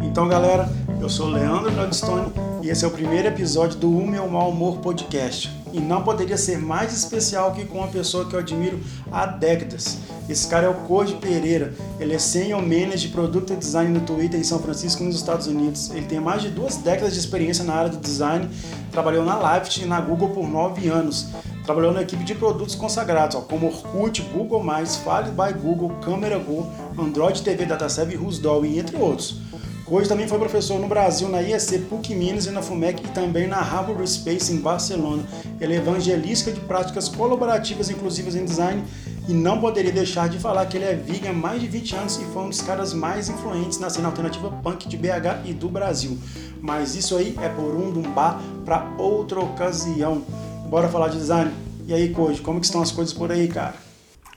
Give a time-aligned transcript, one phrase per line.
[0.00, 0.68] Então, galera,
[1.00, 4.78] eu sou Leandro Gladstone e esse é o primeiro episódio do O Meu Mal Humor
[4.78, 5.50] Podcast.
[5.72, 8.80] E não poderia ser mais especial que com uma pessoa que eu admiro
[9.12, 9.98] há décadas.
[10.28, 11.72] Esse cara é o Code Pereira.
[12.00, 15.90] Ele é Senior Manager de Product Design no Twitter em São Francisco, nos Estados Unidos.
[15.90, 18.48] Ele tem mais de duas décadas de experiência na área do design.
[18.90, 21.28] Trabalhou na Lift e na Google por nove anos.
[21.68, 26.66] Trabalhou na equipe de produtos consagrados, ó, como Orkut, Google+, File by Google, Camera Go,
[26.98, 29.36] Android TV DataServe Rusdol, e entre outros.
[29.86, 33.46] Hoje também foi professor no Brasil, na IEC PUC Minas e na FUMEC e também
[33.46, 35.22] na Harvard Space em Barcelona.
[35.60, 38.82] Ele é evangelista de práticas colaborativas inclusivas em design
[39.28, 42.16] e não poderia deixar de falar que ele é vegan há mais de 20 anos
[42.16, 45.68] e foi um dos caras mais influentes na cena alternativa punk de BH e do
[45.68, 46.18] Brasil.
[46.62, 50.24] Mas isso aí é por um dumbá para outra ocasião.
[50.68, 51.50] Bora falar de design?
[51.86, 53.72] E aí, Koji, como que estão as coisas por aí, cara?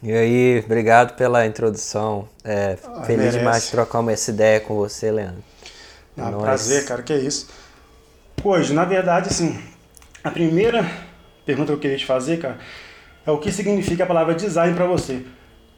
[0.01, 2.27] E aí, obrigado pela introdução.
[2.43, 3.37] É, Ah, feliz merece.
[3.37, 5.43] demais de trocar uma essa ideia com você, Leandro.
[6.17, 7.49] É Ah, prazer, cara, que é isso.
[8.43, 9.61] Hoje, na verdade, assim,
[10.23, 10.89] a primeira
[11.45, 12.57] pergunta que eu queria te fazer, cara,
[13.25, 15.25] é o que significa a palavra design pra você.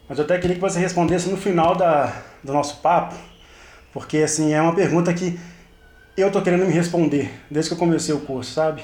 [0.08, 3.16] Mas eu até queria que você respondesse no final da, do nosso papo,
[3.92, 5.38] porque, assim, é uma pergunta que
[6.16, 8.82] eu tô querendo me responder desde que eu comecei o curso, sabe?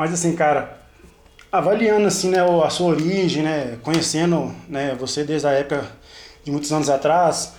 [0.00, 0.78] Mas, assim, cara,
[1.52, 5.84] avaliando, assim, né, a sua origem, né, conhecendo, né, você desde a época
[6.42, 7.52] de muitos anos atrás,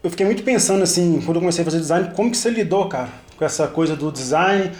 [0.00, 2.88] eu fiquei muito pensando assim, quando eu comecei a fazer design, como que você lidou,
[2.88, 4.70] cara, com essa coisa do design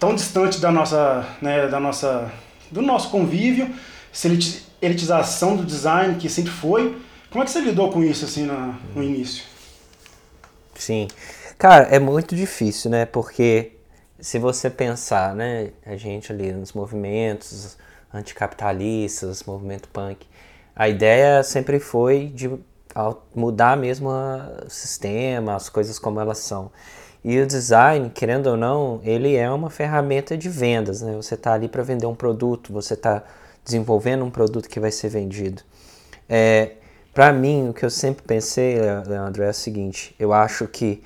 [0.00, 2.28] tão distante da nossa, né, da nossa,
[2.72, 3.72] do nosso convívio,
[4.12, 7.00] essa eliti- elitização do design que sempre foi.
[7.30, 8.42] Como é que você lidou com isso assim
[8.96, 9.44] no início?
[10.74, 11.06] Sim.
[11.56, 13.06] Cara, é muito difícil, né?
[13.06, 13.73] Porque
[14.24, 17.76] se você pensar, né, a gente ali nos movimentos
[18.12, 20.26] anticapitalistas, movimento punk,
[20.74, 22.50] a ideia sempre foi de
[23.34, 26.72] mudar mesmo o sistema, as coisas como elas são.
[27.22, 31.14] E o design, querendo ou não, ele é uma ferramenta de vendas, né?
[31.16, 33.22] Você está ali para vender um produto, você está
[33.62, 35.62] desenvolvendo um produto que vai ser vendido.
[36.26, 36.72] É,
[37.12, 41.02] para mim, o que eu sempre pensei, Le- Leandro, é o seguinte: eu acho que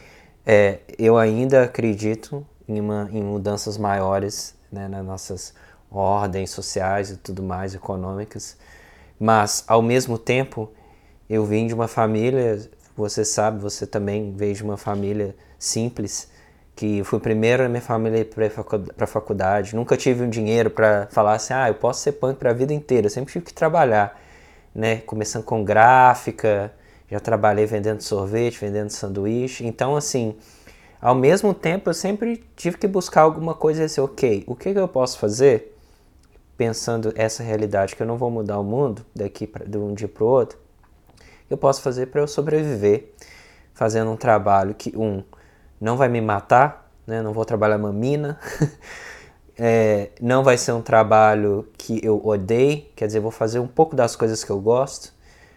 [0.46, 5.54] é, eu ainda acredito em, uma, em mudanças maiores né, nas nossas
[5.90, 8.56] ordens sociais e tudo mais, econômicas,
[9.18, 10.70] mas ao mesmo tempo
[11.28, 12.60] eu vim de uma família,
[12.96, 16.30] você sabe, você também veio de uma família simples,
[16.76, 21.34] que fui primeiro na minha família para a faculdade, nunca tive um dinheiro para falar
[21.34, 24.20] assim, ah, eu posso ser punk para a vida inteira, eu sempre tive que trabalhar,
[24.74, 26.72] né, começando com gráfica,
[27.10, 30.36] já trabalhei vendendo sorvete, vendendo sanduíche, então assim,
[31.00, 34.78] ao mesmo tempo eu sempre tive que buscar alguma coisa assim, ok, o que, que
[34.78, 35.76] eu posso fazer
[36.56, 40.08] pensando essa realidade que eu não vou mudar o mundo daqui pra, de um dia
[40.08, 40.58] para o outro,
[41.48, 43.12] eu posso fazer para eu sobreviver,
[43.72, 45.22] fazendo um trabalho que um
[45.80, 47.22] não vai me matar, né?
[47.22, 48.38] Não vou trabalhar uma mina,
[49.56, 53.94] é, não vai ser um trabalho que eu odeio, quer dizer, vou fazer um pouco
[53.94, 55.14] das coisas que eu gosto,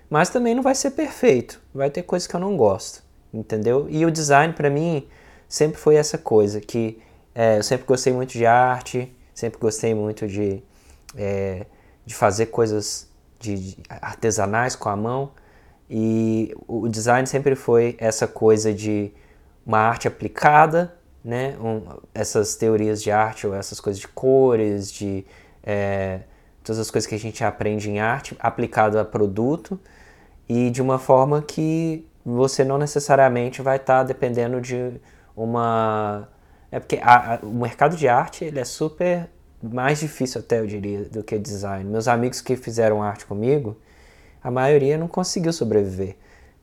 [0.09, 3.03] mas também não vai ser perfeito, vai ter coisas que eu não gosto,
[3.34, 3.88] entendeu?
[3.90, 5.08] E o design para mim
[5.52, 6.98] sempre foi essa coisa que
[7.36, 10.64] é, eu sempre gostei muito de arte, sempre gostei muito de
[11.14, 11.66] é,
[12.06, 15.32] de fazer coisas de, de artesanais com a mão
[15.90, 19.12] e o design sempre foi essa coisa de
[19.66, 21.58] uma arte aplicada, né?
[21.60, 21.84] Um,
[22.14, 25.26] essas teorias de arte ou essas coisas de cores, de
[25.62, 26.22] é,
[26.64, 29.78] todas as coisas que a gente aprende em arte aplicado a produto
[30.48, 34.94] e de uma forma que você não necessariamente vai estar dependendo de
[35.44, 36.28] uma
[36.72, 39.29] é porque a, a, o mercado de arte ele é super
[39.62, 41.90] mais difícil até eu diria do que design.
[41.90, 43.78] Meus amigos que fizeram arte comigo,
[44.44, 46.16] a maioria não conseguiu sobreviver,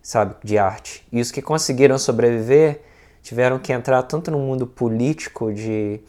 [0.02, 1.06] sabe, de arte.
[1.12, 2.80] E os que conseguiram sobreviver
[3.22, 6.00] tiveram que entrar tanto no mundo político de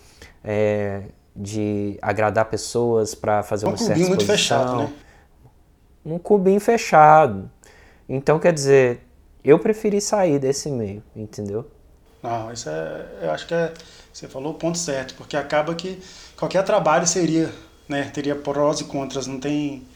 [0.43, 1.03] é,
[1.35, 4.59] de agradar pessoas para fazer Um uma certa clubinho muito exposição.
[4.59, 4.93] fechado, né?
[6.05, 7.49] Um cubinho fechado.
[8.07, 9.01] Então, quer dizer,
[9.43, 11.65] eu preferi sair desse meio, entendeu?
[12.21, 13.73] Não, isso é, eu acho que é,
[14.11, 16.01] você falou o ponto certo, porque acaba que
[16.35, 17.53] qualquer trabalho seria,
[17.87, 19.87] né, teria prós e contras, não tem,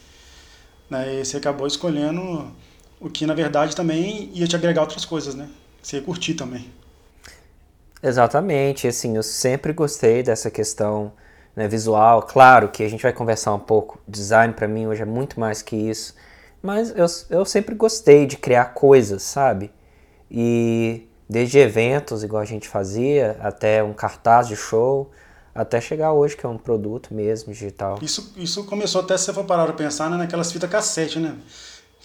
[0.88, 2.50] né, e você acabou escolhendo
[2.98, 5.48] o que na verdade também ia te agregar outras coisas, né?
[5.82, 6.72] Você ia curtir também.
[8.02, 11.12] Exatamente, assim, eu sempre gostei dessa questão
[11.54, 12.22] né, visual.
[12.22, 14.00] Claro que a gente vai conversar um pouco.
[14.08, 16.14] Design para mim hoje é muito mais que isso,
[16.62, 19.70] mas eu, eu sempre gostei de criar coisas, sabe?
[20.30, 25.10] E desde eventos, igual a gente fazia, até um cartaz de show,
[25.54, 27.98] até chegar hoje que é um produto mesmo digital.
[28.02, 31.36] Isso, isso começou até se você for parar para pensar né, naquelas fitas cassete, né?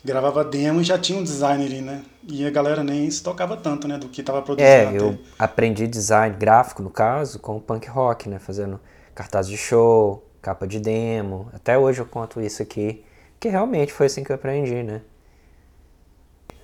[0.06, 2.04] Gravava demo e já tinha um designer, né?
[2.25, 3.98] E a galera nem se tocava tanto, né?
[3.98, 4.71] Do que estava produzindo.
[4.71, 8.39] É, eu aprendi design gráfico, no caso, com o punk rock, né?
[8.39, 8.80] Fazendo
[9.13, 11.50] cartaz de show, capa de demo.
[11.51, 13.04] Até hoje eu conto isso aqui,
[13.38, 15.01] que realmente foi assim que eu aprendi, né?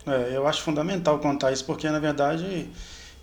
[0.07, 2.69] É, eu acho fundamental contar isso, porque na verdade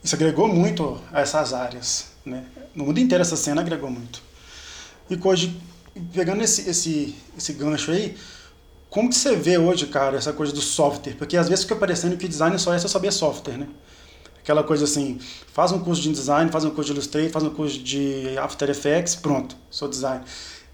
[0.02, 2.12] isso agregou muito a essas áreas.
[2.24, 2.44] Né?
[2.74, 4.22] No mundo inteiro essa cena agregou muito.
[5.08, 5.60] E hoje,
[6.12, 8.16] pegando esse, esse, esse gancho aí,
[8.90, 11.14] como que você vê hoje, cara, essa coisa do software?
[11.14, 13.68] Porque às vezes fica parecendo que design só é só saber software, né?
[14.42, 15.20] Aquela coisa assim,
[15.52, 18.68] faz um curso de design, faz um curso de Illustrator, faz um curso de After
[18.68, 20.24] Effects, pronto, sou design.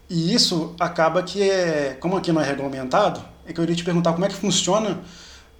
[0.08, 3.84] E isso acaba que é, como aqui não é regulamentado, é que eu iria te
[3.84, 5.00] perguntar como é que funciona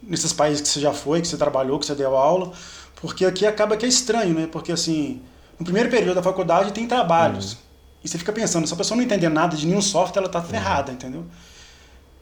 [0.03, 2.53] nesses países que você já foi, que você trabalhou, que você deu aula,
[2.97, 4.49] porque aqui acaba que é estranho, né?
[4.51, 5.21] Porque assim,
[5.59, 7.53] no primeiro período da faculdade tem trabalhos.
[7.53, 7.59] Uhum.
[8.05, 10.43] E você fica pensando, se a pessoa não entender nada de nenhum software, ela tá
[10.43, 10.95] ferrada, uhum.
[10.95, 11.25] entendeu?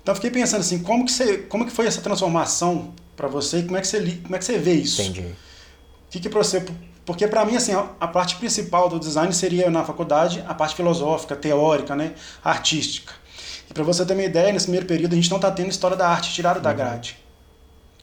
[0.02, 3.58] Então eu fiquei pensando assim, como que, você, como que foi essa transformação para você
[3.58, 5.02] e como é que você, como é que você vê isso?
[5.02, 5.20] Entendi.
[5.22, 6.64] O que que você...
[7.04, 10.74] Porque para mim, assim, a, a, parte principal do design seria na faculdade a parte
[10.74, 12.14] filosófica, teórica, né?
[12.44, 13.12] Artística.
[13.68, 15.96] E para você ter uma ideia, nesse primeiro período a gente não está tendo história
[15.96, 16.62] da arte tirada uhum.
[16.62, 17.16] da grade.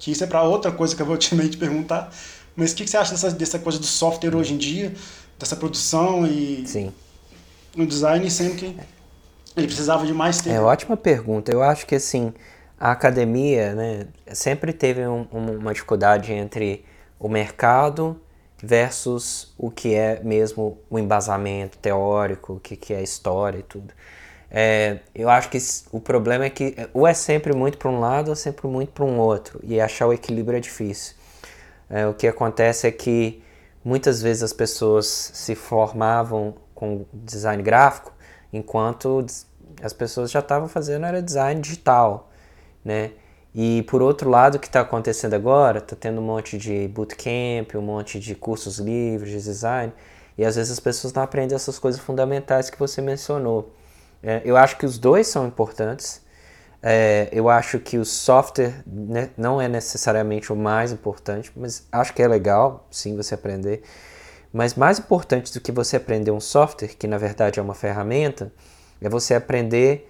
[0.03, 2.11] Que isso é para outra coisa que eu vou te perguntar.
[2.55, 4.94] Mas o que, que você acha dessa, dessa coisa do software hoje em dia,
[5.39, 6.91] dessa produção e Sim.
[7.75, 8.75] no design, sendo que
[9.55, 10.55] ele precisava de mais tempo?
[10.55, 11.51] É ótima pergunta.
[11.51, 12.33] Eu acho que assim
[12.77, 16.83] a academia, né, sempre teve um, uma dificuldade entre
[17.17, 18.19] o mercado
[18.61, 23.94] versus o que é mesmo o embasamento teórico, o que, que é história e tudo.
[24.55, 25.57] É, eu acho que
[25.91, 29.03] o problema é que ou é sempre muito para um lado ou sempre muito para
[29.03, 31.15] um outro, e achar o equilíbrio é difícil.
[31.89, 33.44] É, o que acontece é que
[33.83, 38.13] muitas vezes as pessoas se formavam com design gráfico,
[38.51, 39.25] enquanto
[39.81, 42.29] as pessoas já estavam fazendo era design digital,
[42.85, 43.11] né?
[43.55, 47.75] E por outro lado, o que está acontecendo agora, está tendo um monte de bootcamp,
[47.75, 49.94] um monte de cursos livres de design,
[50.38, 53.71] e às vezes as pessoas não aprendem essas coisas fundamentais que você mencionou.
[54.23, 56.21] É, eu acho que os dois são importantes,
[56.81, 62.13] é, eu acho que o software né, não é necessariamente o mais importante, mas acho
[62.13, 63.83] que é legal, sim, você aprender.
[64.51, 68.51] Mas mais importante do que você aprender um software, que na verdade é uma ferramenta,
[69.01, 70.09] é você aprender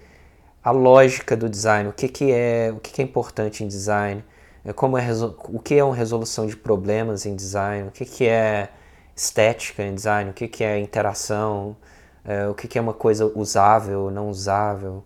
[0.62, 4.24] a lógica do design, o que, que é, o que, que é importante em design,
[4.64, 5.06] é como é
[5.48, 8.70] o que é uma resolução de problemas em design, o que, que é
[9.14, 11.76] estética em design, o que, que é interação,
[12.24, 15.04] é, o que, que é uma coisa usável, não usável.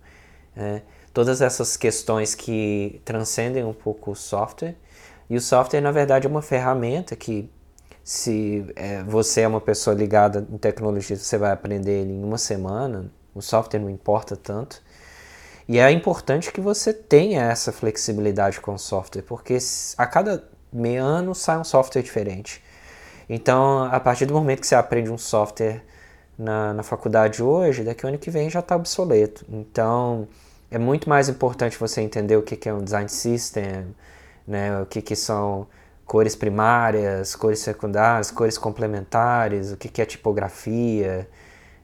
[0.56, 0.82] É
[1.18, 4.76] todas essas questões que transcendem um pouco o software.
[5.28, 7.50] E o software, na verdade, é uma ferramenta que,
[8.04, 12.38] se é, você é uma pessoa ligada em tecnologia, você vai aprender ele em uma
[12.38, 13.10] semana.
[13.34, 14.80] O software não importa tanto.
[15.66, 19.58] E é importante que você tenha essa flexibilidade com o software, porque
[19.96, 22.62] a cada meio ano sai um software diferente.
[23.28, 25.82] Então, a partir do momento que você aprende um software
[26.38, 29.44] na, na faculdade hoje, daqui ao ano que vem já está obsoleto.
[29.48, 30.28] Então,
[30.70, 33.94] é muito mais importante você entender o que é um design system,
[34.46, 35.66] né, o que, que são
[36.06, 41.28] cores primárias, cores secundárias, cores complementares, o que, que é tipografia,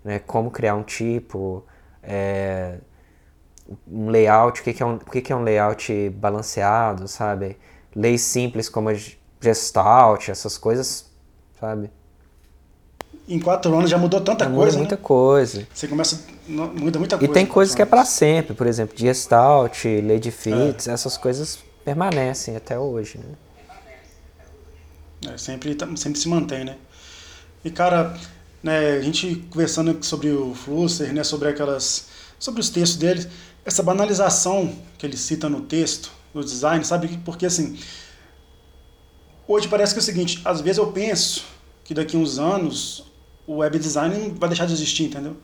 [0.05, 1.65] né, como criar um tipo,
[2.03, 2.79] é,
[3.87, 7.59] um layout, o que, que, é um, o que, que é um layout balanceado, sabe?
[7.95, 8.91] Leis simples como
[9.41, 11.11] Gestalt, essas coisas,
[11.61, 11.91] sabe?
[13.27, 14.73] Em quatro anos já mudou tanta já coisa.
[14.73, 15.01] Muda muita né?
[15.03, 15.67] coisa.
[15.73, 16.21] Você começa.
[16.47, 17.31] Muda muita coisa.
[17.31, 20.93] E tem coisas que é para sempre, por exemplo, Gestalt, Lady Fits, é.
[20.93, 23.19] essas coisas permanecem até hoje.
[23.19, 23.73] Né?
[25.33, 26.77] É, sempre, sempre se mantém, né?
[27.65, 28.15] E cara,
[28.63, 32.09] né, a gente conversando sobre o Flusser, né, sobre aquelas.
[32.39, 33.27] sobre os textos dele,
[33.65, 37.19] essa banalização que ele cita no texto, no design, sabe?
[37.25, 37.79] Porque assim.
[39.47, 41.45] Hoje parece que é o seguinte, às vezes eu penso
[41.85, 43.04] que daqui a uns anos
[43.47, 45.37] o web design vai deixar de existir, entendeu?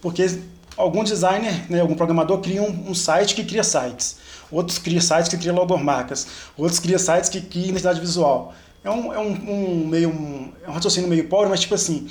[0.00, 0.40] Porque
[0.76, 4.18] algum designer, né, algum programador cria um, um site que cria sites,
[4.50, 8.54] outros cria sites que cria logomarcas, outros cria sites que cria identidade visual.
[8.82, 12.06] É um, é um, um meio um, é um raciocínio meio pobre, mas tipo assim,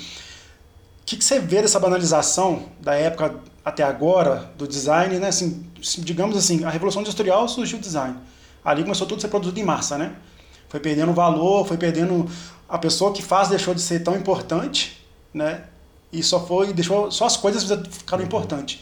[1.00, 3.34] o que, que você vê dessa banalização da época
[3.64, 5.28] até agora do design, né?
[5.28, 5.64] Assim,
[5.98, 8.16] digamos assim, a revolução industrial surgiu o design.
[8.62, 10.14] Ali começou tudo a ser produzido em massa, né?
[10.68, 12.28] Foi perdendo valor, foi perdendo
[12.68, 14.97] a pessoa que faz deixou de ser tão importante
[15.32, 15.64] né?
[16.12, 18.80] E só foi, deixou, só as coisas ficaram importantes.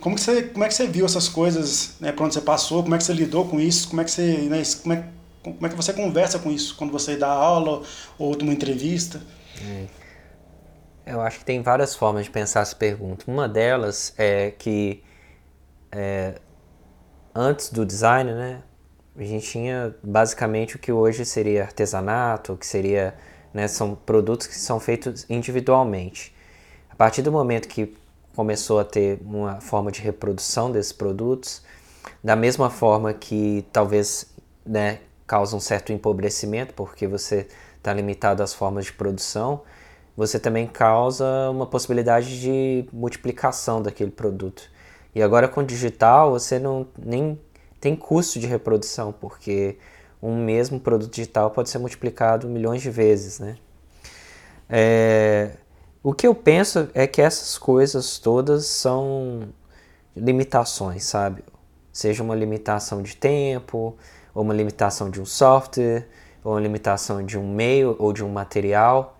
[0.00, 2.12] Como que você, como é que você viu essas coisas, né?
[2.12, 2.82] Por onde você passou?
[2.82, 3.88] Como é que você lidou com isso?
[3.88, 4.62] Como é que você, né?
[4.82, 5.04] Como é,
[5.42, 7.82] como é que você conversa com isso quando você dá aula
[8.18, 9.22] ou uma entrevista?
[9.60, 9.86] É.
[11.06, 13.24] Eu acho que tem várias formas de pensar essa pergunta.
[13.26, 15.02] Uma delas é que
[15.90, 16.40] é,
[17.34, 18.62] antes do design, né,
[19.16, 23.16] A gente tinha basicamente o que hoje seria artesanato, o que seria,
[23.52, 26.34] né, são produtos que são feitos individualmente.
[26.90, 27.96] A partir do momento que
[28.34, 31.62] começou a ter uma forma de reprodução desses produtos,
[32.22, 34.26] da mesma forma que talvez
[34.64, 39.62] né, causa um certo empobrecimento, porque você está limitado às formas de produção,
[40.16, 44.68] você também causa uma possibilidade de multiplicação daquele produto.
[45.14, 47.40] E agora com o digital você não nem
[47.80, 49.78] tem custo de reprodução, porque
[50.22, 53.56] um mesmo produto digital pode ser multiplicado milhões de vezes, né?
[54.68, 55.52] É,
[56.02, 59.48] o que eu penso é que essas coisas todas são
[60.16, 61.42] limitações, sabe?
[61.92, 63.96] Seja uma limitação de tempo,
[64.34, 66.06] ou uma limitação de um software,
[66.44, 69.18] ou uma limitação de um meio ou de um material.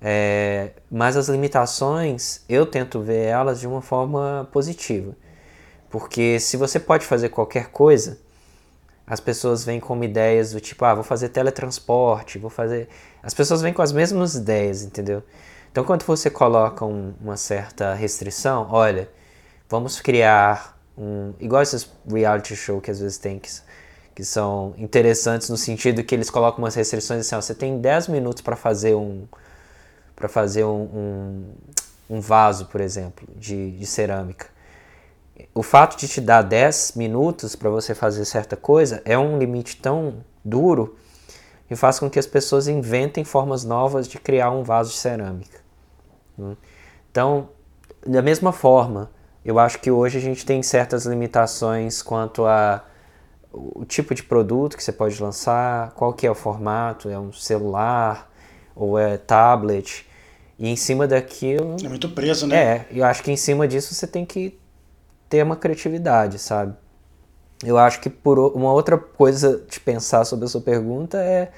[0.00, 5.14] É, mas as limitações, eu tento ver elas de uma forma positiva.
[5.90, 8.18] Porque se você pode fazer qualquer coisa,
[9.08, 12.88] as pessoas vêm com ideias do tipo, ah, vou fazer teletransporte, vou fazer.
[13.22, 15.22] As pessoas vêm com as mesmas ideias, entendeu?
[15.72, 19.08] Então, quando você coloca um, uma certa restrição, olha,
[19.68, 21.32] vamos criar um.
[21.40, 23.48] Igual esses reality show que às vezes tem, que,
[24.14, 28.08] que são interessantes no sentido que eles colocam umas restrições assim, ó, você tem 10
[28.08, 29.26] minutos para fazer um
[30.14, 30.82] para fazer um,
[32.10, 34.48] um, um, vaso, por exemplo, de, de cerâmica.
[35.54, 39.76] O fato de te dar 10 minutos para você fazer certa coisa é um limite
[39.76, 40.96] tão duro
[41.70, 45.60] e faz com que as pessoas inventem formas novas de criar um vaso de cerâmica.
[46.36, 46.56] Né?
[47.10, 47.50] Então,
[48.06, 49.10] da mesma forma,
[49.44, 52.84] eu acho que hoje a gente tem certas limitações quanto a
[53.50, 57.32] o tipo de produto que você pode lançar, qual que é o formato, é um
[57.32, 58.30] celular
[58.76, 60.06] ou é tablet.
[60.58, 61.76] E em cima daquilo.
[61.82, 62.56] É muito preso, né?
[62.56, 64.58] É, eu acho que em cima disso você tem que
[65.28, 66.74] ter uma criatividade, sabe?
[67.64, 71.50] Eu acho que por uma outra coisa de pensar sobre a sua pergunta é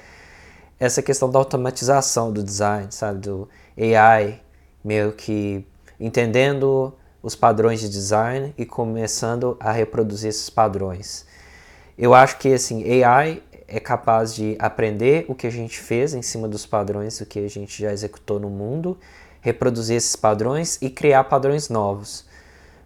[0.79, 3.19] essa questão da automatização do design, sabe?
[3.19, 3.47] Do
[3.77, 4.41] AI,
[4.83, 5.65] meio que
[5.99, 11.25] entendendo os padrões de design e começando a reproduzir esses padrões.
[11.95, 16.21] Eu acho que assim, AI é capaz de aprender o que a gente fez em
[16.23, 18.97] cima dos padrões do que a gente já executou no mundo,
[19.39, 22.25] reproduzir esses padrões e criar padrões novos.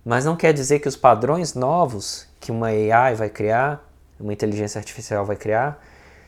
[0.06, 3.84] Mas não quer dizer que os padrões novos que uma AI vai criar,
[4.20, 5.84] uma inteligência artificial vai criar,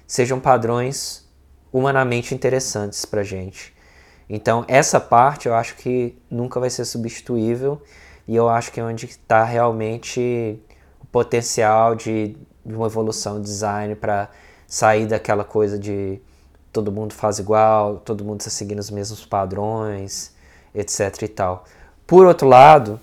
[0.07, 1.29] sejam padrões
[1.71, 3.75] humanamente interessantes para gente.
[4.27, 7.79] Então, essa parte eu acho que nunca vai ser substituível
[8.27, 10.59] e eu acho que é onde está realmente
[10.99, 14.29] o potencial de, de uma evolução design para
[14.65, 16.19] sair daquela coisa de
[16.73, 20.35] todo mundo faz igual, todo mundo está seguindo os mesmos padrões,
[20.73, 21.63] etc e tal.
[22.05, 22.99] Por outro lado,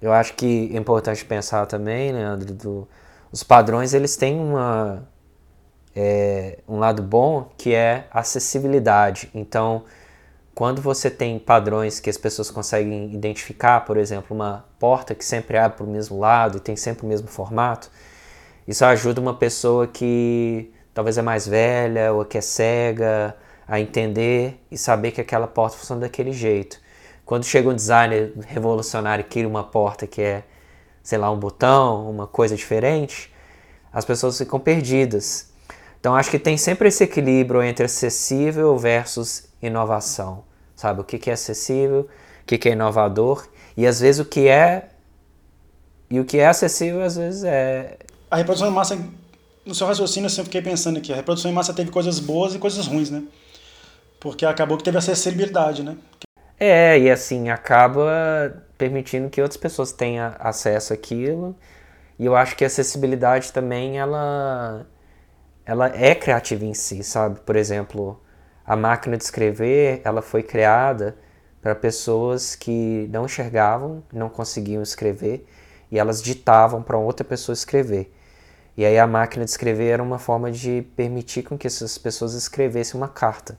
[0.00, 2.88] eu acho que é importante pensar também, Leandro, do,
[3.32, 5.06] os padrões eles têm uma,
[5.94, 9.28] é, um lado bom que é acessibilidade.
[9.34, 9.84] Então,
[10.54, 15.56] quando você tem padrões que as pessoas conseguem identificar, por exemplo, uma porta que sempre
[15.58, 17.90] abre para o mesmo lado e tem sempre o mesmo formato,
[18.66, 23.36] isso ajuda uma pessoa que talvez é mais velha ou que é cega
[23.66, 26.80] a entender e saber que aquela porta funciona daquele jeito.
[27.28, 30.44] Quando chega um designer revolucionário e cria uma porta que é,
[31.02, 33.30] sei lá, um botão, uma coisa diferente,
[33.92, 35.52] as pessoas ficam perdidas.
[36.00, 40.42] Então acho que tem sempre esse equilíbrio entre acessível versus inovação.
[40.74, 42.08] Sabe o que é acessível,
[42.44, 44.88] o que é inovador e às vezes o que é
[46.08, 47.98] e o que é acessível às vezes é
[48.30, 48.98] a reprodução em massa
[49.66, 52.54] no seu raciocínio, eu sempre fiquei pensando aqui, a reprodução em massa teve coisas boas
[52.54, 53.22] e coisas ruins, né?
[54.18, 55.94] Porque acabou que teve acessibilidade, né?
[56.60, 61.56] É, e assim, acaba permitindo que outras pessoas tenham acesso àquilo.
[62.18, 64.86] E eu acho que a acessibilidade também, ela,
[65.64, 67.40] ela é criativa em si, sabe?
[67.40, 68.20] Por exemplo,
[68.66, 71.16] a máquina de escrever, ela foi criada
[71.62, 75.46] para pessoas que não enxergavam, não conseguiam escrever,
[75.90, 78.12] e elas ditavam para outra pessoa escrever.
[78.76, 82.34] E aí a máquina de escrever era uma forma de permitir com que essas pessoas
[82.34, 83.58] escrevessem uma carta,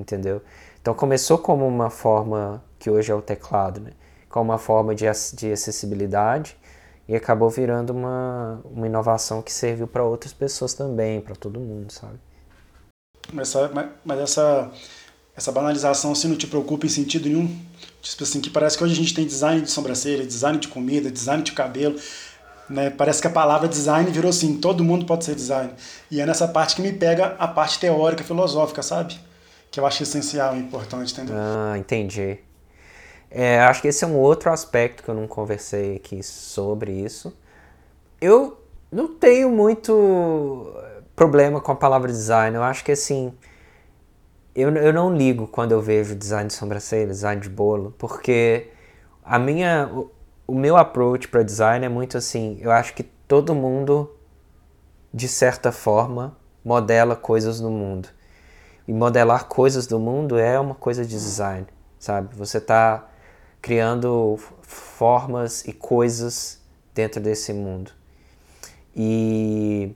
[0.00, 0.42] entendeu?
[0.80, 3.92] Então começou como uma forma que hoje é o teclado, né?
[4.28, 6.56] Como uma forma de, de acessibilidade
[7.08, 11.92] e acabou virando uma, uma inovação que serviu para outras pessoas também, para todo mundo,
[11.92, 12.18] sabe?
[13.32, 13.54] Mas,
[14.04, 14.70] mas essa,
[15.36, 17.48] essa banalização assim, não te preocupa em sentido nenhum?
[18.00, 21.10] Tipo assim, que parece que hoje a gente tem design de sobrancelha, design de comida,
[21.10, 21.98] design de cabelo.
[22.68, 22.90] Né?
[22.90, 25.72] Parece que a palavra design virou assim, todo mundo pode ser design.
[26.10, 29.18] E é nessa parte que me pega a parte teórica, filosófica, sabe?
[29.74, 31.34] Que eu acho essencial e importante, entendeu?
[31.36, 32.38] Ah, entendi.
[33.28, 37.36] É, acho que esse é um outro aspecto que eu não conversei aqui sobre isso.
[38.20, 38.56] Eu
[38.88, 40.72] não tenho muito
[41.16, 42.54] problema com a palavra design.
[42.54, 43.34] Eu acho que assim.
[44.54, 48.68] Eu, eu não ligo quando eu vejo design de sobrancelha, design de bolo, porque
[49.24, 50.08] a minha, o,
[50.46, 52.58] o meu approach para design é muito assim.
[52.60, 54.14] Eu acho que todo mundo,
[55.12, 58.08] de certa forma, modela coisas no mundo.
[58.86, 61.66] E modelar coisas do mundo é uma coisa de design,
[61.98, 62.34] sabe?
[62.36, 63.08] Você está
[63.62, 66.60] criando formas e coisas
[66.94, 67.90] dentro desse mundo.
[68.94, 69.94] E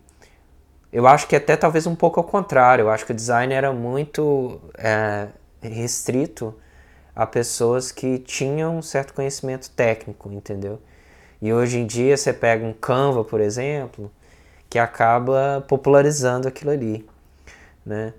[0.93, 2.85] eu acho que até talvez um pouco ao contrário.
[2.85, 5.29] Eu acho que o design era muito é,
[5.61, 6.55] restrito
[7.15, 10.81] a pessoas que tinham um certo conhecimento técnico, entendeu?
[11.43, 14.11] E hoje em dia você pega um Canva, por exemplo,
[14.69, 17.09] que acaba popularizando aquilo ali,
[17.85, 18.15] né?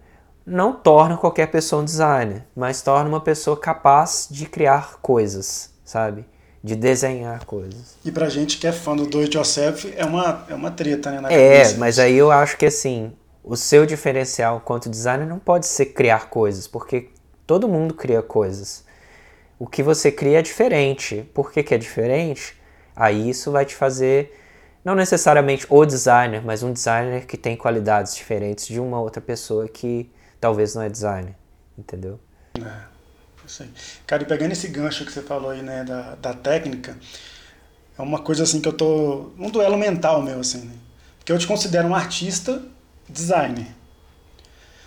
[0.50, 6.26] Não torna qualquer pessoa um designer, mas torna uma pessoa capaz de criar coisas, sabe?
[6.64, 7.96] de desenhar coisas.
[8.04, 11.10] E pra gente que é fã do do it yourself, é uma, é uma treta,
[11.10, 11.30] né?
[11.32, 13.14] é, mas aí eu acho que assim,
[13.44, 17.10] o seu diferencial quanto designer não pode ser criar coisas, porque
[17.48, 18.84] todo mundo cria coisas.
[19.58, 21.30] O que você cria é diferente.
[21.34, 22.56] Por que, que é diferente?
[22.96, 24.38] Aí isso vai te fazer,
[24.84, 29.68] não necessariamente o designer, mas um designer que tem qualidades diferentes de uma outra pessoa
[29.68, 31.36] que talvez não é designer,
[31.78, 32.20] entendeu?
[32.58, 33.00] É.
[33.50, 33.70] Isso aí.
[34.06, 36.96] Cara, e pegando esse gancho que você falou aí, né, da, da técnica,
[37.98, 39.32] é uma coisa assim que eu tô.
[39.38, 40.74] um duelo mental meu, assim, né?
[41.18, 42.62] Porque eu te considero um artista
[43.08, 43.68] designer.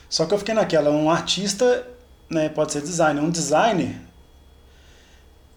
[0.09, 1.87] Só que eu fiquei naquela, um artista
[2.31, 3.21] né, pode ser designer.
[3.21, 3.97] Um designer,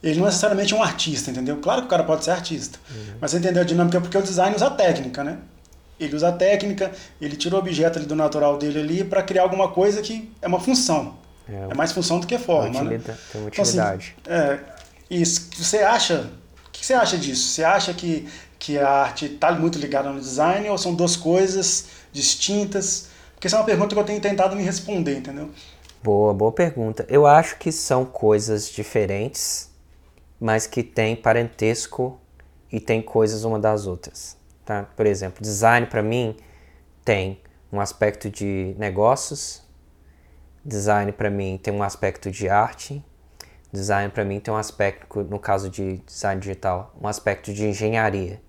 [0.01, 1.57] ele não é necessariamente um artista, entendeu?
[1.57, 2.79] Claro que o cara pode ser artista.
[2.89, 3.17] Uhum.
[3.21, 4.01] Mas você entendeu a dinâmica?
[4.01, 5.37] Porque o design usa técnica, né?
[5.99, 9.69] Ele usa técnica, ele tira o objeto ali do natural dele ali para criar alguma
[9.69, 11.15] coisa que é uma função.
[11.47, 12.99] É, é mais função do que forma, né?
[13.31, 14.15] Tem uma utilidade.
[14.21, 14.59] Então, assim, é,
[15.09, 15.49] isso.
[15.55, 16.29] Você acha...
[16.67, 17.49] O que você acha disso?
[17.49, 18.27] Você acha que,
[18.59, 23.07] que a arte está muito ligada no design ou são duas coisas distintas?
[23.33, 25.49] Porque essa é uma pergunta que eu tenho tentado me responder, entendeu?
[26.03, 27.05] Boa, boa pergunta.
[27.07, 29.70] Eu acho que são coisas diferentes,
[30.39, 32.20] mas que têm parentesco
[32.72, 34.35] e têm coisas uma das outras.
[34.65, 34.83] Tá?
[34.95, 36.35] Por exemplo, design para mim
[37.03, 37.39] tem
[37.71, 39.65] um aspecto de negócios,
[40.67, 43.05] Design para mim tem um aspecto de arte.
[43.71, 48.41] Design para mim tem um aspecto, no caso de design digital, um aspecto de engenharia.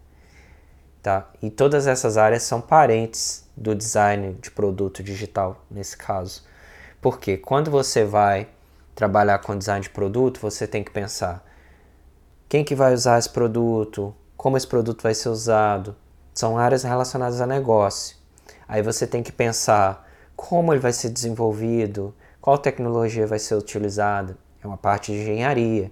[1.03, 1.31] Tá?
[1.43, 6.43] E todas essas áreas são parentes do design de produto digital, nesse caso.
[7.03, 8.49] Porque quando você vai
[8.95, 11.45] trabalhar com design de produto, você tem que pensar
[12.49, 15.95] quem que vai usar esse produto, como esse produto vai ser usado.
[16.37, 18.15] São áreas relacionadas a negócio.
[18.69, 24.37] Aí você tem que pensar como ele vai ser desenvolvido, qual tecnologia vai ser utilizada.
[24.63, 25.91] É uma parte de engenharia.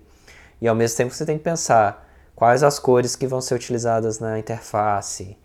[0.60, 4.18] E ao mesmo tempo você tem que pensar quais as cores que vão ser utilizadas
[4.18, 5.38] na interface,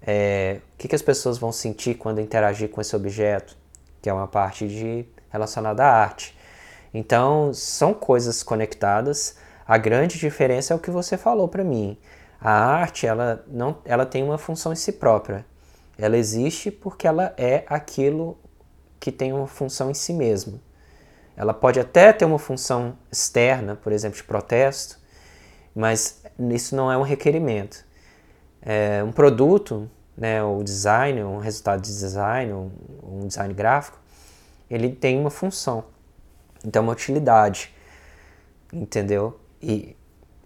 [0.00, 3.56] é, o que, que as pessoas vão sentir quando interagir com esse objeto,
[4.00, 6.38] que é uma parte de, relacionada à arte.
[6.92, 9.34] Então, são coisas conectadas.
[9.66, 11.98] A grande diferença é o que você falou para mim.
[12.44, 15.46] A arte, ela, não, ela tem uma função em si própria.
[15.96, 18.36] Ela existe porque ela é aquilo
[19.00, 20.60] que tem uma função em si mesma.
[21.34, 24.98] Ela pode até ter uma função externa, por exemplo, de protesto,
[25.74, 27.82] mas isso não é um requerimento.
[28.60, 32.70] É um produto, né, o design, um resultado de design, um,
[33.02, 33.98] um design gráfico,
[34.68, 35.84] ele tem uma função,
[36.62, 37.74] então uma utilidade,
[38.70, 39.40] entendeu?
[39.62, 39.96] E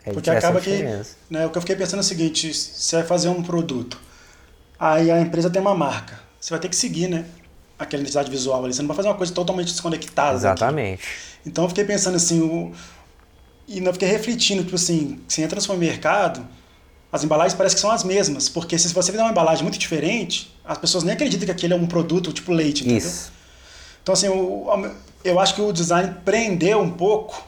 [0.04, 0.82] é Porque acaba que,
[1.30, 3.98] né, o que eu fiquei pensando é o seguinte, você vai fazer um produto,
[4.78, 7.24] aí a empresa tem uma marca, você vai ter que seguir, né?
[7.78, 8.74] aquela identidade visual ali.
[8.74, 10.36] Você não vai fazer uma coisa totalmente desconectada.
[10.36, 11.02] Exatamente.
[11.02, 11.08] Aqui.
[11.46, 12.72] Então eu fiquei pensando assim, o...
[13.66, 16.44] e eu fiquei refletindo, tipo assim, você entra no supermercado,
[17.12, 20.54] as embalagens parecem que são as mesmas, porque se você fizer uma embalagem muito diferente,
[20.64, 22.98] as pessoas nem acreditam que aquele é um produto tipo leite, entendeu?
[22.98, 23.32] Isso.
[24.02, 27.46] Então assim, eu, eu acho que o design prendeu um pouco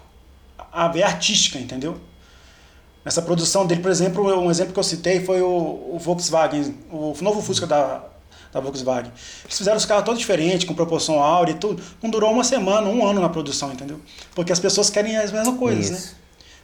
[0.73, 2.01] a ver artística, entendeu?
[3.05, 5.49] Nessa produção dele, por exemplo, um exemplo que eu citei foi o,
[5.95, 8.05] o Volkswagen, o novo Fusca da,
[8.53, 9.11] da Volkswagen.
[9.45, 11.83] Eles fizeram os carros todos diferentes, com proporção áurea e tudo.
[12.03, 13.99] Não durou uma semana, um ano na produção, entendeu?
[14.35, 15.97] Porque as pessoas querem as mesmas coisas, né?
[15.97, 16.09] Isso.
[16.09, 16.15] né?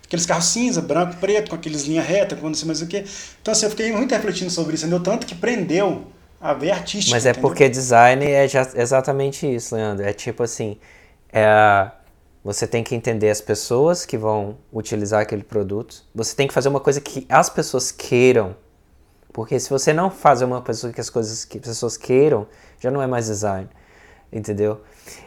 [0.05, 3.05] Aqueles carros cinza, branco, preto, com aqueles linha reta, com não sei mais o quê.
[3.43, 5.03] Então, assim, eu fiquei muito refletindo sobre isso, entendeu?
[5.03, 6.07] Tanto que prendeu
[6.41, 7.17] a ver artística.
[7.17, 7.49] Mas é entendeu?
[7.49, 8.47] porque design é
[8.77, 10.05] exatamente isso, Leandro.
[10.07, 10.77] É tipo assim,
[11.33, 11.91] é,
[12.47, 16.05] você tem que entender as pessoas que vão utilizar aquele produto.
[16.15, 18.55] Você tem que fazer uma coisa que as pessoas queiram
[19.37, 22.47] porque se você não faz uma pessoa que as coisas que as pessoas queiram,
[22.81, 23.69] já não é mais design.
[24.33, 24.81] Entendeu?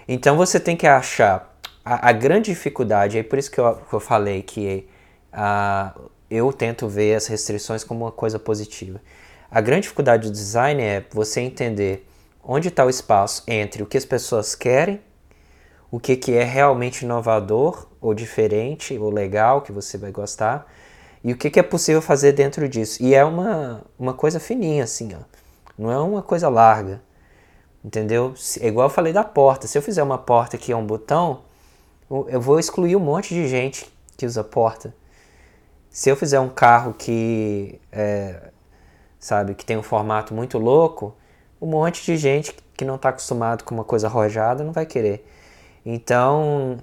[0.07, 1.55] Então você tem que achar.
[1.85, 4.89] A, a grande dificuldade, é por isso que eu, que eu falei que
[5.31, 8.99] uh, eu tento ver as restrições como uma coisa positiva.
[9.51, 12.09] A grande dificuldade do design é você entender
[12.43, 14.99] onde está o espaço entre o que as pessoas querem,
[15.91, 20.71] o que, que é realmente inovador ou diferente ou legal que você vai gostar
[21.23, 23.01] e o que, que é possível fazer dentro disso.
[23.03, 25.19] E é uma, uma coisa fininha assim, ó.
[25.77, 27.01] não é uma coisa larga,
[27.83, 28.33] entendeu?
[28.61, 29.67] É igual eu falei da porta.
[29.67, 31.41] Se eu fizer uma porta que é um botão,
[32.27, 34.93] eu vou excluir um monte de gente que usa porta.
[35.89, 38.51] Se eu fizer um carro que é,
[39.19, 39.55] sabe?
[39.55, 41.15] Que tem um formato muito louco,
[41.61, 45.25] um monte de gente que não está acostumado com uma coisa arrojada não vai querer.
[45.85, 46.77] Então,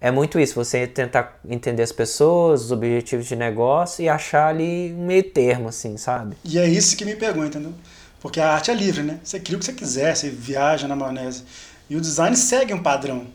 [0.00, 4.94] é muito isso, você tentar entender as pessoas, os objetivos de negócio e achar ali
[4.96, 6.36] um meio termo, assim, sabe?
[6.44, 7.72] E é isso que me pegou, entendeu?
[8.20, 9.18] Porque a arte é livre, né?
[9.22, 11.44] Você cria o que você quiser, você viaja na maionese.
[11.90, 13.26] E o design segue um padrão.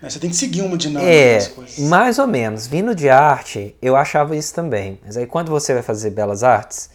[0.00, 0.10] Né?
[0.10, 1.78] Você tem que seguir uma dinâmica é, das coisas.
[1.78, 2.66] Mais ou menos.
[2.66, 5.00] Vindo de arte, eu achava isso também.
[5.04, 6.90] Mas aí quando você vai fazer belas artes,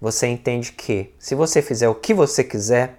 [0.00, 2.98] você entende que se você fizer o que você quiser,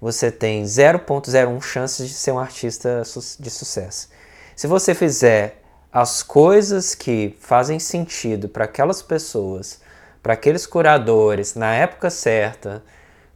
[0.00, 3.02] você tem 0.01 chances de ser um artista
[3.38, 4.08] de sucesso.
[4.56, 9.80] Se você fizer as coisas que fazem sentido para aquelas pessoas,
[10.22, 12.82] para aqueles curadores, na época certa,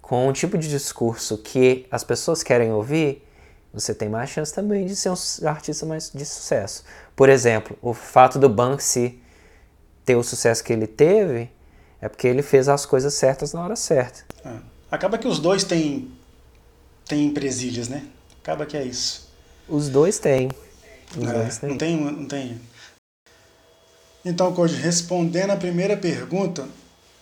[0.00, 3.27] com um tipo de discurso que as pessoas querem ouvir,
[3.72, 6.85] você tem mais chance também de ser um artista mais de sucesso.
[7.16, 9.20] Por exemplo, o fato do Banksy
[10.05, 11.50] ter o sucesso que ele teve
[12.00, 14.20] é porque ele fez as coisas certas na hora certa.
[14.44, 14.74] É.
[14.90, 16.12] Acaba que os dois têm,
[17.06, 18.06] têm presilhas, né?
[18.42, 19.28] Acaba que é isso.
[19.68, 20.50] Os dois têm.
[21.16, 21.70] Os é, dois têm.
[21.70, 22.60] Não tem, não tem.
[24.24, 26.66] Então, Code, respondendo a primeira pergunta,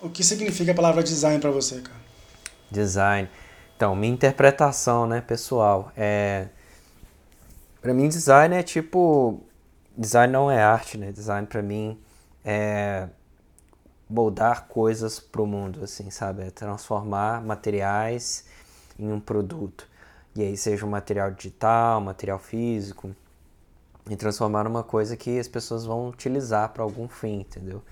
[0.01, 2.01] o que significa a palavra design para você, cara?
[2.71, 3.29] Design.
[3.77, 6.49] Então, minha interpretação, né, pessoal, é
[7.81, 9.43] para mim design é tipo
[9.99, 11.11] design não é arte, né?
[11.11, 11.99] Design para mim
[12.45, 13.09] é
[14.09, 16.43] moldar coisas para o mundo, assim, sabe?
[16.43, 18.45] É transformar materiais
[19.03, 19.89] em um produto.
[20.35, 23.15] E aí seja um material digital, material físico,
[24.09, 27.83] e transformar numa coisa que as pessoas vão utilizar para algum fim, entendeu?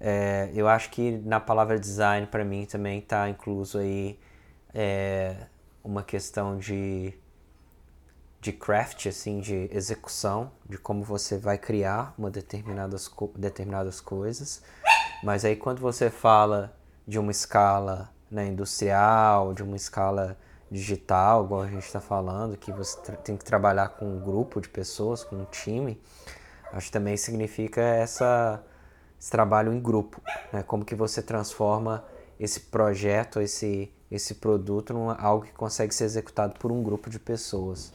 [0.00, 4.18] É, eu acho que na palavra design para mim também está incluso aí
[4.72, 5.46] é,
[5.82, 7.14] uma questão de
[8.40, 14.62] de craft, assim, de execução, de como você vai criar uma determinadas, determinadas coisas.
[15.24, 16.72] Mas aí quando você fala
[17.06, 20.36] de uma escala né, industrial, de uma escala
[20.70, 24.68] digital, igual a gente está falando, que você tem que trabalhar com um grupo de
[24.68, 26.00] pessoas, com um time,
[26.72, 28.62] acho que também significa essa,
[29.18, 30.20] esse trabalho em grupo,
[30.52, 30.62] né?
[30.62, 32.04] como que você transforma
[32.38, 37.18] esse projeto, esse, esse produto em algo que consegue ser executado por um grupo de
[37.18, 37.92] pessoas.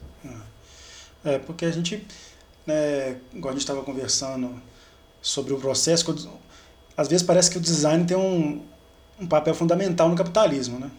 [1.23, 2.05] É, porque a gente,
[2.65, 4.61] né, igual a gente estava conversando
[5.21, 6.39] sobre o processo,
[6.97, 8.65] às vezes parece que o design tem um,
[9.23, 10.89] um papel fundamental no capitalismo, né?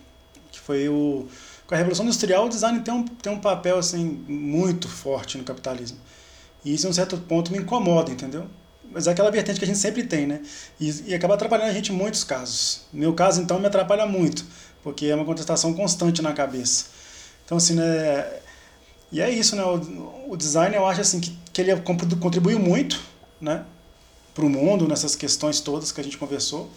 [0.51, 1.27] Que foi o
[1.67, 5.45] com a revolução industrial o design tem um, tem um papel assim muito forte no
[5.45, 5.99] capitalismo.
[6.65, 8.47] E isso em um certo ponto me incomoda, entendeu?
[8.91, 10.43] Mas é aquela vertente que a gente sempre tem, né?
[10.79, 12.83] E, e acaba atrapalhando a gente em muitos casos.
[12.93, 14.45] No meu caso, então, me atrapalha muito,
[14.83, 16.87] porque é uma contestação constante na cabeça.
[17.45, 18.41] Então, assim, né?
[19.11, 19.65] E é isso, né?
[19.65, 23.01] O, o design, eu acho assim que, que ele contribuiu muito,
[23.41, 23.65] né?
[24.35, 26.69] para o mundo nessas questões todas que a gente conversou.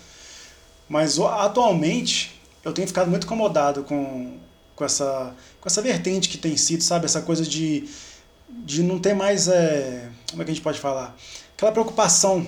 [0.87, 4.37] Mas atualmente eu tenho ficado muito incomodado com,
[4.75, 7.05] com, essa, com essa vertente que tem sido, sabe?
[7.05, 7.87] Essa coisa de,
[8.49, 9.47] de não ter mais.
[9.47, 11.15] É, como é que a gente pode falar?
[11.55, 12.45] Aquela preocupação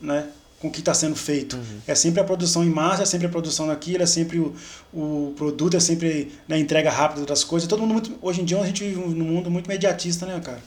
[0.00, 0.28] né,
[0.60, 1.56] com o que está sendo feito.
[1.56, 1.80] Uhum.
[1.86, 4.54] É sempre a produção em massa, é sempre a produção daquilo, é sempre o,
[4.92, 7.68] o produto, é sempre né, a entrega rápida das coisas.
[7.68, 10.62] Todo mundo muito, hoje em dia a gente vive num mundo muito mediatista, né, cara?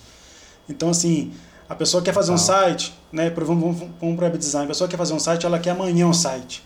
[0.70, 1.32] Então, assim,
[1.70, 3.30] a pessoa quer fazer um site, né?
[3.30, 4.66] Vamos, vamos, vamos para web design.
[4.66, 6.64] A pessoa quer fazer um site, ela quer amanhã um site.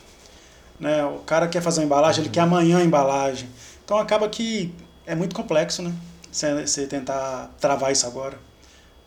[0.81, 1.05] Né?
[1.05, 2.25] O cara quer fazer uma embalagem, uhum.
[2.25, 3.47] ele quer amanhã a embalagem.
[3.85, 4.73] Então acaba que
[5.05, 5.93] é muito complexo, né?
[6.31, 8.37] Você tentar travar isso agora.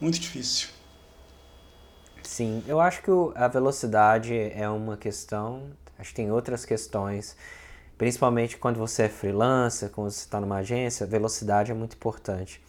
[0.00, 0.68] Muito difícil.
[2.22, 5.62] Sim, eu acho que a velocidade é uma questão,
[5.98, 7.37] acho que tem outras questões,
[7.98, 12.62] principalmente quando você é freelancer, quando você está numa agência, velocidade é muito importante.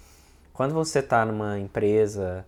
[0.54, 2.46] Quando você está numa empresa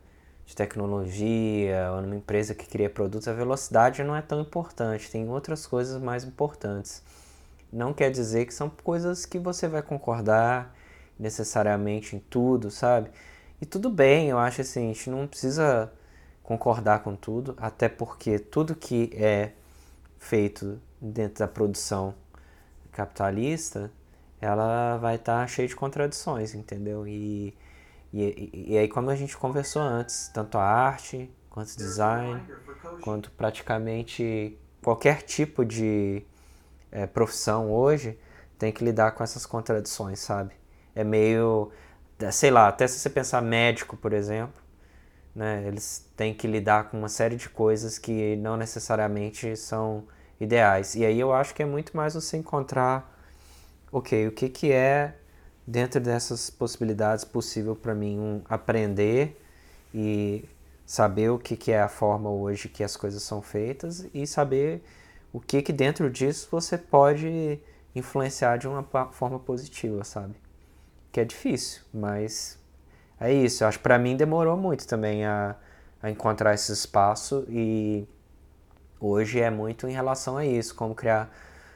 [0.47, 5.29] de tecnologia ou numa empresa que cria produtos, a velocidade não é tão importante, tem
[5.29, 7.03] outras coisas mais importantes.
[7.71, 10.73] Não quer dizer que são coisas que você vai concordar
[11.19, 13.10] necessariamente em tudo, sabe?
[13.62, 15.91] E tudo bem, eu acho assim, a gente não precisa
[16.43, 19.51] concordar com tudo, até porque tudo que é
[20.17, 22.15] feito dentro da produção
[22.93, 23.91] capitalista,
[24.39, 27.05] ela vai estar tá cheia de contradições, entendeu?
[27.05, 27.53] E
[28.17, 32.41] e, e, e, aí, como a gente conversou antes, tanto a arte, quanto o design,
[33.01, 36.23] quanto praticamente qualquer tipo de
[36.91, 38.17] é, profissão hoje
[38.58, 40.53] tem que lidar com essas contradições, sabe?
[40.95, 41.71] É meio,
[42.32, 44.60] sei lá, até se você pensar médico, por exemplo,
[45.36, 45.63] né?
[45.67, 50.06] Eles têm que lidar com uma série de coisas que não necessariamente são
[50.39, 50.95] ideais.
[50.95, 53.15] E aí eu acho que é muito mais você encontrar,
[53.91, 55.15] ok, o que, que é
[55.67, 59.38] dentro dessas possibilidades possível para mim um, aprender
[59.93, 60.45] e
[60.86, 64.82] saber o que, que é a forma hoje que as coisas são feitas e saber
[65.34, 67.60] o que, que dentro disso você pode
[67.93, 70.36] influenciar de uma forma positiva, sabe?
[71.12, 72.58] Que é difícil, mas
[73.19, 73.63] é isso.
[73.63, 75.56] Eu acho que para mim demorou muito também a,
[76.01, 78.08] a encontrar esse espaço e
[79.01, 81.30] hoje é muito em relação a isso, como criar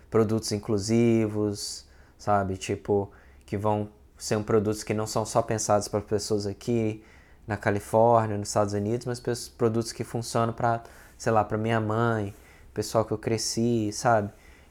[0.10, 1.86] produtos inclusivos,
[2.18, 2.56] sabe?
[2.56, 3.12] Tipo,
[3.52, 7.04] que vão ser um produtos que não são só pensados para pessoas aqui
[7.46, 10.82] na Califórnia, nos Estados Unidos, mas produtos que funcionam para,
[11.18, 12.34] sei lá, para minha mãe,
[12.74, 14.30] pessoal que eu cresci, sabe?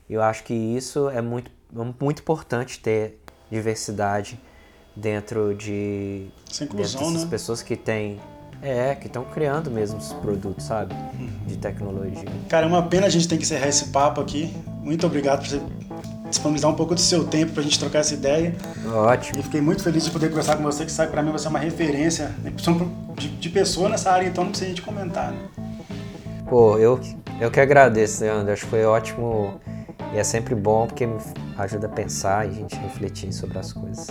[0.09, 4.41] Eu acho que isso é muito, é muito importante ter diversidade
[4.97, 7.27] dentro de Essa inclusão, dentro né?
[7.31, 8.19] pessoas que têm
[8.63, 10.95] é, que estão criando mesmo os produtos, sabe?
[11.47, 12.25] De tecnologia.
[12.49, 14.51] Cara, é uma pena a gente ter que encerrar esse papo aqui.
[14.83, 15.61] Muito obrigado por você
[16.31, 18.55] disponibilizar um pouco do seu tempo pra gente trocar essa ideia.
[18.87, 19.41] Ótimo.
[19.41, 21.51] E fiquei muito feliz de poder conversar com você, que sabe pra mim você é
[21.51, 22.53] uma referência né?
[23.17, 25.39] de, de pessoa nessa área, então não precisa a gente comentar, né?
[26.49, 26.99] Pô, eu,
[27.41, 28.53] eu que agradeço, Leandro.
[28.53, 29.61] Acho que foi ótimo
[30.13, 31.19] e é sempre bom porque me
[31.59, 34.09] ajuda a pensar e a gente refletir sobre as coisas.